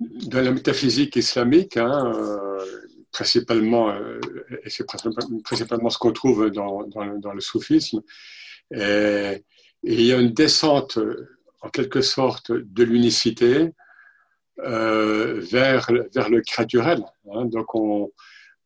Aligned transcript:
dans 0.00 0.40
la 0.40 0.50
métaphysique 0.50 1.16
islamique, 1.16 1.76
hein, 1.76 2.12
euh, 2.14 2.64
principalement, 3.12 3.90
euh, 3.90 4.20
et 4.64 4.70
c'est 4.70 4.86
principalement 5.44 5.90
ce 5.90 5.98
qu'on 5.98 6.12
trouve 6.12 6.50
dans, 6.50 6.84
dans, 6.86 7.32
le 7.32 7.40
soufisme, 7.40 8.00
et, 8.74 9.44
il 9.82 10.02
y 10.02 10.12
a 10.12 10.18
une 10.18 10.32
descente, 10.32 10.98
en 11.62 11.70
quelque 11.70 12.02
sorte, 12.02 12.52
de 12.52 12.84
l'unicité 12.84 13.70
euh, 14.58 15.40
vers, 15.40 15.90
le 15.90 16.40
créaturel. 16.42 17.02
Hein. 17.32 17.46
donc, 17.46 17.74
on, 17.74 18.10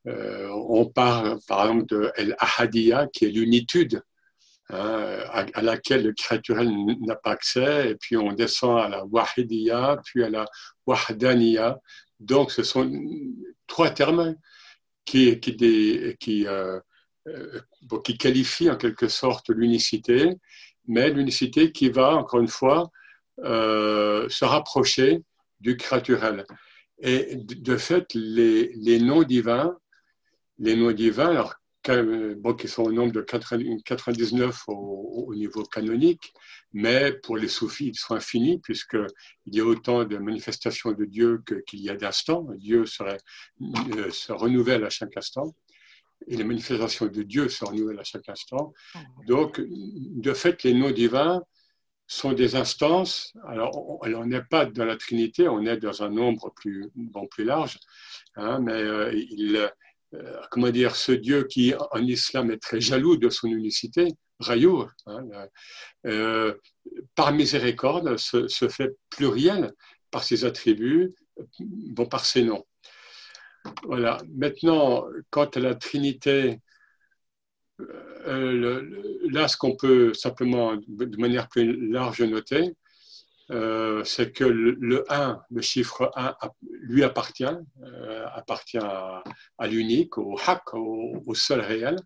on 0.07 0.87
parle, 0.87 1.39
par 1.47 1.63
exemple, 1.63 1.87
de 1.87 2.13
El-Ahadiyya, 2.17 3.07
qui 3.13 3.27
est 3.27 3.31
l'unitude 3.31 4.03
Hein, 4.71 5.19
à, 5.31 5.61
laquelle 5.61 6.05
le 6.05 6.15
créaturel 6.15 6.73
n'a 7.01 7.17
pas 7.17 7.33
accès, 7.33 7.91
et 7.91 7.97
puis 7.97 8.17
on 8.17 8.33
descend 8.33 8.81
à 8.81 8.89
la 8.89 9.05
wahidiyya, 9.05 10.01
puis 10.05 10.25
à 10.25 10.31
la 10.31 10.47
wahdaniya. 10.87 11.79
Donc, 12.19 12.51
ce 12.51 12.63
sont 12.63 12.91
trois 13.67 13.91
termes 13.91 14.35
qui, 15.05 15.39
qui, 15.41 15.57
qui, 16.19 16.47
euh, 16.47 16.81
euh, 17.29 17.61
qui 18.05 18.17
qualifient 18.17 18.71
en 18.71 18.77
quelque 18.77 19.09
sorte 19.09 19.51
l'unicité, 19.51 20.31
mais 20.87 21.11
l'unicité 21.11 21.71
qui 21.71 21.91
va, 21.91 22.15
encore 22.17 22.41
une 22.41 22.49
fois, 22.49 22.91
euh, 23.41 24.27
se 24.31 24.47
rapprocher 24.47 25.21
du 25.61 25.77
créaturel. 25.77 26.47
Et 27.01 27.37
de 27.37 27.77
fait, 27.77 28.07
les, 28.15 28.73
les 28.77 28.99
noms 28.99 29.25
divins, 29.25 29.77
les 30.59 30.75
noms 30.75 30.93
divins, 30.93 31.31
alors 31.31 31.55
bon, 31.89 32.55
qui 32.55 32.69
sont 32.69 32.83
au 32.85 32.93
nombre 32.93 33.13
de 33.13 33.21
99 33.21 34.65
au, 34.69 35.35
niveau 35.35 35.65
canonique, 35.65 36.33
mais 36.73 37.13
pour 37.13 37.37
les 37.37 37.49
soufis, 37.49 37.89
ils 37.89 37.97
sont 37.97 38.15
infinis, 38.15 38.59
puisqu'il 38.59 39.55
y 39.55 39.61
a 39.61 39.65
autant 39.65 40.05
de 40.05 40.17
manifestations 40.19 40.93
de 40.93 41.05
Dieu 41.05 41.43
qu'il 41.67 41.81
y 41.81 41.91
a 41.91 41.97
d'instants. 41.97 42.47
Dieu 42.57 42.87
serait, 42.87 43.19
euh, 43.97 44.11
se 44.11 44.33
renouvelle 44.33 44.85
à 44.85 44.91
chaque 44.91 45.17
instant, 45.17 45.55
et 46.27 46.37
les 46.37 46.45
manifestations 46.45 47.07
de 47.07 47.23
Dieu 47.23 47.49
se 47.49 47.65
renouvellent 47.65 48.01
à 48.01 48.05
chaque 48.05 48.29
instant. 48.29 48.73
Donc, 49.27 49.61
de 49.61 50.33
fait, 50.33 50.63
les 50.63 50.75
noms 50.75 50.91
divins 50.91 51.43
sont 52.07 52.33
des 52.33 52.55
instances. 52.57 53.33
Alors, 53.47 53.99
on 54.03 54.27
n'est 54.27 54.43
pas 54.43 54.67
dans 54.67 54.85
la 54.85 54.97
Trinité, 54.97 55.49
on 55.49 55.65
est 55.67 55.79
dans 55.79 56.03
un 56.03 56.11
nombre 56.11 56.53
plus, 56.55 56.91
bon, 56.95 57.27
plus 57.27 57.45
large, 57.45 57.79
hein, 58.37 58.59
mais 58.61 58.73
euh, 58.73 59.13
il 59.15 59.57
euh, 59.57 59.69
comment 60.51 60.71
dire, 60.71 60.97
ce 60.97 61.13
Dieu 61.13 61.45
qui 61.45 61.75
en 61.75 61.99
islam 61.99 62.51
est 62.51 62.63
très 62.63 62.81
jaloux 62.81 63.17
de 63.17 63.31
son 63.31 63.49
unicité, 63.49 64.09
Rayour, 64.41 64.91
hein, 65.07 65.23
euh, 66.07 66.55
par 67.15 67.33
miséricorde, 67.33 68.17
se, 68.17 68.69
fait 68.69 68.97
pluriel 69.11 69.73
par 70.11 70.25
ses 70.25 70.45
attributs, 70.45 71.15
bon, 71.61 72.07
par 72.07 72.25
ses 72.25 72.43
noms. 72.43 72.65
Voilà. 73.85 74.19
Maintenant, 74.35 75.07
quant 75.31 75.47
à 75.47 75.61
la 75.61 75.75
Trinité, 75.75 76.61
euh, 77.81 78.83
là, 79.31 79.49
ce 79.49 79.57
qu'on 79.57 79.77
peut 79.77 80.13
simplement, 80.15 80.77
de 80.77 81.17
manière 81.17 81.49
plus 81.49 81.91
large, 81.91 82.23
noter, 82.23 82.75
euh, 83.51 84.03
c'est 84.05 84.33
que 84.33 84.45
le, 84.45 85.05
1, 85.13 85.43
le 85.51 85.61
chiffre 85.61 86.11
1, 86.17 86.35
lui 86.63 87.05
appartient, 87.05 87.45
euh, 87.45 88.27
appartient 88.33 88.79
à, 88.79 89.23
l'unique, 89.67 90.17
au 90.17 90.39
haq, 90.47 90.73
au, 90.73 91.35
seul 91.35 91.61
réel, 91.61 91.97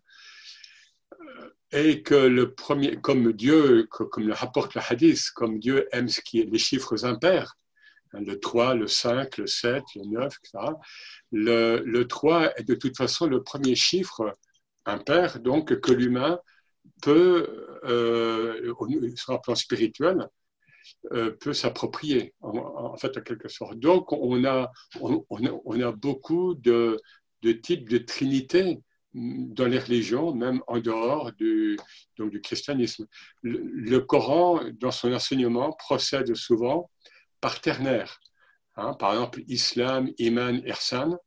euh, 1.13 1.49
et 1.71 2.03
que 2.03 2.15
le 2.15 2.53
premier, 2.53 2.99
comme 2.99 3.31
Dieu, 3.31 3.87
comme 3.89 4.27
le 4.27 4.33
rapporte 4.33 4.75
le 4.75 4.81
hadith, 4.81 5.31
comme 5.33 5.59
Dieu 5.59 5.87
aime 5.93 6.09
ce 6.09 6.19
qui 6.19 6.41
est 6.41 6.45
les 6.45 6.57
chiffres 6.57 7.05
impairs, 7.05 7.55
hein, 8.13 8.19
le 8.21 8.37
3, 8.37 8.75
le 8.75 8.87
5, 8.87 9.37
le 9.37 9.47
7, 9.47 9.83
le 9.95 10.05
9, 10.11 10.25
etc., 10.43 10.73
le, 11.31 11.81
le 11.85 12.07
3 12.07 12.51
est 12.57 12.63
de 12.67 12.75
toute 12.75 12.97
façon 12.97 13.27
le 13.27 13.43
premier 13.43 13.75
chiffre 13.75 14.35
impair, 14.85 15.39
donc 15.39 15.79
que 15.79 15.91
l'humain 15.93 16.39
peut, 17.01 17.79
sur 19.15 19.33
un 19.33 19.37
plan 19.37 19.55
spirituel, 19.55 20.27
euh, 21.11 21.31
peut 21.31 21.53
s'approprier, 21.53 22.33
en, 22.41 22.97
fait, 22.97 23.17
en 23.17 23.21
quelque 23.21 23.49
sorte. 23.49 23.79
Donc, 23.79 24.11
on 24.11 24.43
a, 24.45 24.71
on, 24.99 25.81
a, 25.81 25.91
beaucoup 25.91 26.55
de, 26.55 26.99
de, 27.41 27.51
types 27.51 27.89
de 27.89 27.97
trinité 27.97 28.79
dans 29.13 29.65
les 29.65 29.79
religions, 29.79 30.33
même 30.33 30.61
en 30.67 30.79
dehors 30.79 31.31
du, 31.33 31.77
donc 32.17 32.31
du 32.31 32.41
christianisme. 32.41 33.07
Le, 33.41 33.99
Coran, 33.99 34.61
dans 34.79 34.91
son 34.91 35.13
enseignement, 35.13 35.71
procède 35.73 36.33
souvent 36.35 36.89
par 37.41 37.61
ternaire. 37.61 38.19
Hein. 38.75 38.93
par 38.93 39.13
exemple, 39.13 39.41
islam, 39.47 40.09
iman, 40.19 40.61
ihsan, 40.65 41.17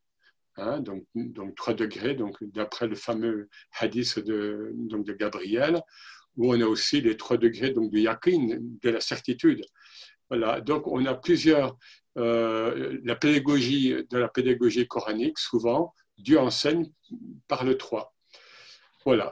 hein, 0.56 0.81
donc, 0.81 1.05
donc 1.15 1.55
trois 1.55 1.75
degrés, 1.75 2.15
donc 2.15 2.37
d'après 2.41 2.87
le 2.87 2.94
fameux 2.94 3.49
hadith 3.79 4.19
de, 4.21 4.71
donc 4.75 5.05
de 5.05 5.12
Gabriel, 5.12 5.83
où 6.37 6.53
on 6.53 6.60
a 6.60 6.66
aussi 6.66 7.00
les 7.00 7.16
trois 7.16 7.37
degrés 7.37 7.70
donc, 7.70 7.91
du 7.91 8.00
yakin, 8.00 8.59
de 8.82 8.91
la 8.91 9.00
certitude. 9.00 9.62
Voilà, 10.28 10.60
donc 10.60 10.87
on 10.87 11.04
a 11.06 11.15
plusieurs. 11.15 11.76
Euh, 12.19 13.00
la 13.04 13.16
pédagogie 13.16 13.94
de 14.10 14.19
la 14.19 14.28
pédagogie 14.28 14.87
coranique, 14.87 15.38
souvent, 15.38 15.94
Dieu 16.19 16.38
enseigne 16.38 16.91
par 17.48 17.65
le 17.65 17.78
trois. 17.78 18.15
Voilà. 19.06 19.31